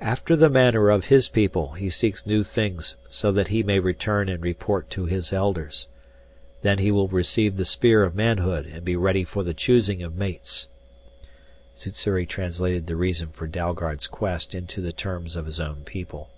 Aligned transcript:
"After 0.00 0.36
the 0.36 0.48
manner 0.48 0.90
of 0.90 1.06
his 1.06 1.28
people 1.28 1.72
he 1.72 1.90
seeks 1.90 2.24
new 2.24 2.44
things 2.44 2.94
so 3.10 3.32
that 3.32 3.48
he 3.48 3.64
may 3.64 3.80
return 3.80 4.28
and 4.28 4.40
report 4.40 4.88
to 4.90 5.06
his 5.06 5.32
Elders. 5.32 5.88
Then 6.62 6.78
he 6.78 6.92
will 6.92 7.08
receive 7.08 7.56
the 7.56 7.64
spear 7.64 8.04
of 8.04 8.14
manhood 8.14 8.64
and 8.66 8.84
be 8.84 8.94
ready 8.94 9.24
for 9.24 9.42
the 9.42 9.52
choosing 9.52 10.04
of 10.04 10.14
mates," 10.14 10.68
Sssuri 11.74 12.26
translated 12.26 12.86
the 12.86 12.94
reason 12.94 13.30
for 13.30 13.48
Dalgard's 13.48 14.06
quest 14.06 14.54
into 14.54 14.80
the 14.80 14.92
terms 14.92 15.34
of 15.34 15.46
his 15.46 15.58
own 15.58 15.82
people. 15.82 16.30